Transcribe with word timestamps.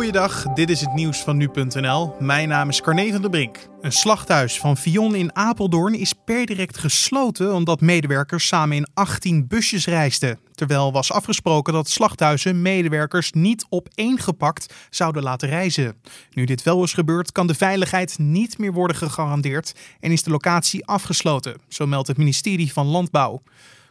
Goeiedag, 0.00 0.42
dit 0.42 0.70
is 0.70 0.80
het 0.80 0.94
nieuws 0.94 1.18
van 1.18 1.36
nu.nl. 1.36 2.14
Mijn 2.18 2.48
naam 2.48 2.68
is 2.68 2.80
Carne 2.80 3.12
van 3.12 3.20
der 3.20 3.30
Brink. 3.30 3.68
Een 3.80 3.92
slachthuis 3.92 4.58
van 4.58 4.76
Vion 4.76 5.14
in 5.14 5.36
Apeldoorn 5.36 5.94
is 5.94 6.12
per 6.24 6.46
direct 6.46 6.78
gesloten 6.78 7.54
omdat 7.54 7.80
medewerkers 7.80 8.46
samen 8.46 8.76
in 8.76 8.86
18 8.94 9.46
busjes 9.46 9.86
reisden. 9.86 10.38
Terwijl 10.54 10.92
was 10.92 11.12
afgesproken 11.12 11.72
dat 11.72 11.88
slachthuizen 11.88 12.62
medewerkers 12.62 13.32
niet 13.32 13.66
opeengepakt 13.68 14.74
zouden 14.90 15.22
laten 15.22 15.48
reizen. 15.48 16.00
Nu 16.30 16.44
dit 16.44 16.62
wel 16.62 16.82
is 16.82 16.92
gebeurd, 16.92 17.32
kan 17.32 17.46
de 17.46 17.54
veiligheid 17.54 18.18
niet 18.18 18.58
meer 18.58 18.72
worden 18.72 18.96
gegarandeerd 18.96 19.74
en 20.00 20.10
is 20.10 20.22
de 20.22 20.30
locatie 20.30 20.86
afgesloten, 20.86 21.60
zo 21.68 21.86
meldt 21.86 22.08
het 22.08 22.16
ministerie 22.16 22.72
van 22.72 22.86
Landbouw. 22.86 23.42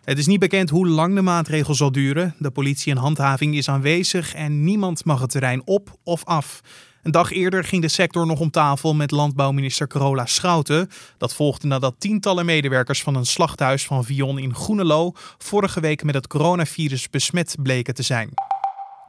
Het 0.03 0.17
is 0.17 0.27
niet 0.27 0.39
bekend 0.39 0.69
hoe 0.69 0.87
lang 0.87 1.15
de 1.15 1.21
maatregel 1.21 1.75
zal 1.75 1.91
duren. 1.91 2.35
De 2.37 2.51
politie 2.51 2.91
en 2.91 2.97
handhaving 2.97 3.55
is 3.55 3.69
aanwezig 3.69 4.33
en 4.33 4.63
niemand 4.63 5.05
mag 5.05 5.21
het 5.21 5.29
terrein 5.29 5.61
op 5.65 5.97
of 6.03 6.25
af. 6.25 6.61
Een 7.03 7.11
dag 7.11 7.31
eerder 7.31 7.63
ging 7.63 7.81
de 7.81 7.87
sector 7.87 8.25
nog 8.25 8.39
om 8.39 8.51
tafel 8.51 8.95
met 8.95 9.11
landbouwminister 9.11 9.87
Carola 9.87 10.25
Schouten. 10.25 10.89
Dat 11.17 11.33
volgde 11.33 11.67
nadat 11.67 11.95
tientallen 11.97 12.45
medewerkers 12.45 13.03
van 13.03 13.15
een 13.15 13.25
slachthuis 13.25 13.85
van 13.85 14.05
Vion 14.05 14.39
in 14.39 14.55
Groenelo 14.55 15.11
vorige 15.37 15.79
week 15.79 16.03
met 16.03 16.15
het 16.15 16.27
coronavirus 16.27 17.09
besmet 17.09 17.55
bleken 17.61 17.93
te 17.93 18.03
zijn. 18.03 18.29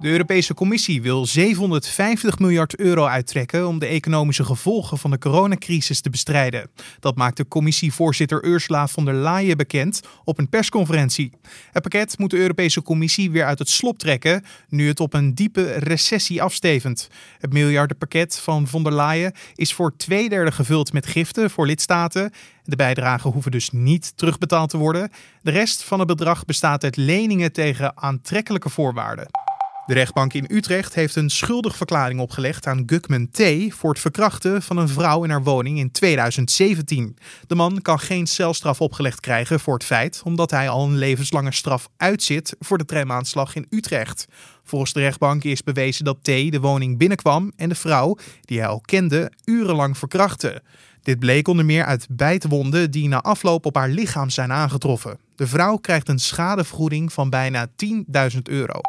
De 0.00 0.08
Europese 0.08 0.54
Commissie 0.54 1.02
wil 1.02 1.26
750 1.26 2.38
miljard 2.38 2.76
euro 2.76 3.04
uittrekken 3.04 3.68
om 3.68 3.78
de 3.78 3.86
economische 3.86 4.44
gevolgen 4.44 4.98
van 4.98 5.10
de 5.10 5.18
coronacrisis 5.18 6.00
te 6.00 6.10
bestrijden. 6.10 6.70
Dat 7.00 7.16
maakte 7.16 7.48
commissievoorzitter 7.48 8.44
Ursula 8.44 8.88
von 8.88 9.04
der 9.04 9.14
Leyen 9.14 9.56
bekend 9.56 10.00
op 10.24 10.38
een 10.38 10.48
persconferentie. 10.48 11.32
Het 11.72 11.82
pakket 11.82 12.18
moet 12.18 12.30
de 12.30 12.36
Europese 12.36 12.82
Commissie 12.82 13.30
weer 13.30 13.44
uit 13.44 13.58
het 13.58 13.68
slop 13.68 13.98
trekken, 13.98 14.44
nu 14.68 14.88
het 14.88 15.00
op 15.00 15.14
een 15.14 15.34
diepe 15.34 15.72
recessie 15.72 16.42
afstevend. 16.42 17.08
Het 17.38 17.52
miljardenpakket 17.52 18.38
van 18.38 18.66
von 18.66 18.82
der 18.82 18.94
Leyen 18.94 19.34
is 19.54 19.74
voor 19.74 19.96
twee 19.96 20.28
derde 20.28 20.52
gevuld 20.52 20.92
met 20.92 21.06
giften 21.06 21.50
voor 21.50 21.66
lidstaten. 21.66 22.32
De 22.64 22.76
bijdragen 22.76 23.30
hoeven 23.30 23.50
dus 23.50 23.70
niet 23.70 24.16
terugbetaald 24.16 24.70
te 24.70 24.76
worden. 24.76 25.10
De 25.42 25.50
rest 25.50 25.82
van 25.82 25.98
het 25.98 26.08
bedrag 26.08 26.44
bestaat 26.44 26.84
uit 26.84 26.96
leningen 26.96 27.52
tegen 27.52 27.96
aantrekkelijke 27.96 28.68
voorwaarden. 28.68 29.39
De 29.86 29.94
rechtbank 29.94 30.32
in 30.32 30.46
Utrecht 30.48 30.94
heeft 30.94 31.16
een 31.16 31.30
schuldig 31.30 31.76
verklaring 31.76 32.20
opgelegd 32.20 32.66
aan 32.66 32.82
Gukman 32.86 33.30
T. 33.30 33.42
voor 33.68 33.90
het 33.90 34.00
verkrachten 34.00 34.62
van 34.62 34.76
een 34.76 34.88
vrouw 34.88 35.24
in 35.24 35.30
haar 35.30 35.42
woning 35.42 35.78
in 35.78 35.90
2017. 35.90 37.16
De 37.46 37.54
man 37.54 37.82
kan 37.82 37.98
geen 37.98 38.26
celstraf 38.26 38.80
opgelegd 38.80 39.20
krijgen 39.20 39.60
voor 39.60 39.74
het 39.74 39.84
feit, 39.84 40.22
omdat 40.24 40.50
hij 40.50 40.68
al 40.68 40.84
een 40.84 40.96
levenslange 40.96 41.52
straf 41.52 41.88
uitzit 41.96 42.56
voor 42.58 42.78
de 42.78 42.84
tramaanslag 42.84 43.54
in 43.54 43.66
Utrecht. 43.70 44.26
Volgens 44.64 44.92
de 44.92 45.00
rechtbank 45.00 45.44
is 45.44 45.62
bewezen 45.62 46.04
dat 46.04 46.18
T. 46.22 46.26
de 46.26 46.60
woning 46.60 46.98
binnenkwam 46.98 47.52
en 47.56 47.68
de 47.68 47.74
vrouw, 47.74 48.16
die 48.40 48.58
hij 48.58 48.68
al 48.68 48.80
kende, 48.80 49.32
urenlang 49.44 49.98
verkrachtte. 49.98 50.62
Dit 51.02 51.18
bleek 51.18 51.48
onder 51.48 51.64
meer 51.64 51.84
uit 51.84 52.06
bijtwonden 52.10 52.90
die 52.90 53.08
na 53.08 53.20
afloop 53.20 53.66
op 53.66 53.74
haar 53.74 53.88
lichaam 53.88 54.30
zijn 54.30 54.52
aangetroffen. 54.52 55.18
De 55.34 55.46
vrouw 55.46 55.76
krijgt 55.76 56.08
een 56.08 56.18
schadevergoeding 56.18 57.12
van 57.12 57.30
bijna 57.30 57.66
10.000 57.66 58.38
euro. 58.42 58.80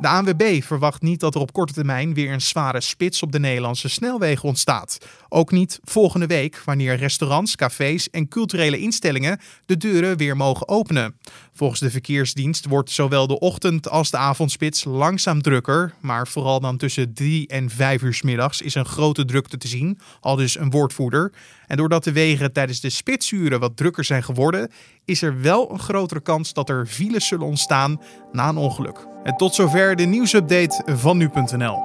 De 0.00 0.08
ANWB 0.08 0.62
verwacht 0.62 1.02
niet 1.02 1.20
dat 1.20 1.34
er 1.34 1.40
op 1.40 1.52
korte 1.52 1.72
termijn 1.72 2.14
weer 2.14 2.32
een 2.32 2.40
zware 2.40 2.80
spits 2.80 3.22
op 3.22 3.32
de 3.32 3.38
Nederlandse 3.38 3.88
snelwegen 3.88 4.48
ontstaat. 4.48 4.98
Ook 5.28 5.50
niet 5.50 5.80
volgende 5.84 6.26
week, 6.26 6.62
wanneer 6.64 6.96
restaurants, 6.96 7.56
cafés 7.56 8.10
en 8.10 8.28
culturele 8.28 8.78
instellingen 8.78 9.40
de 9.66 9.76
deuren 9.76 10.16
weer 10.16 10.36
mogen 10.36 10.68
openen. 10.68 11.16
Volgens 11.52 11.80
de 11.80 11.90
verkeersdienst 11.90 12.66
wordt 12.66 12.90
zowel 12.90 13.26
de 13.26 13.38
ochtend- 13.38 13.88
als 13.88 14.10
de 14.10 14.16
avondspits 14.16 14.84
langzaam 14.84 15.42
drukker, 15.42 15.94
maar 16.00 16.28
vooral 16.28 16.60
dan 16.60 16.76
tussen 16.76 17.14
3 17.14 17.48
en 17.48 17.70
5 17.70 18.02
uur 18.02 18.20
middags 18.24 18.60
is 18.60 18.74
een 18.74 18.86
grote 18.86 19.24
drukte 19.24 19.56
te 19.56 19.68
zien, 19.68 19.98
al 20.20 20.36
dus 20.36 20.58
een 20.58 20.70
woordvoerder. 20.70 21.32
En 21.66 21.76
doordat 21.76 22.04
de 22.04 22.12
wegen 22.12 22.52
tijdens 22.52 22.80
de 22.80 22.90
spitsuren 22.90 23.60
wat 23.60 23.76
drukker 23.76 24.04
zijn 24.04 24.22
geworden, 24.22 24.70
is 25.10 25.22
er 25.22 25.40
wel 25.40 25.70
een 25.72 25.78
grotere 25.78 26.20
kans 26.20 26.52
dat 26.52 26.68
er 26.68 26.86
files 26.86 27.26
zullen 27.26 27.46
ontstaan 27.46 28.00
na 28.32 28.48
een 28.48 28.56
ongeluk. 28.56 29.06
En 29.22 29.36
tot 29.36 29.54
zover 29.54 29.96
de 29.96 30.04
nieuwsupdate 30.04 30.82
van 30.86 31.16
nu.nl. 31.16 31.80